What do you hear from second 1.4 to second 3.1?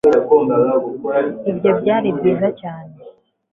ibyo byari byiza cyane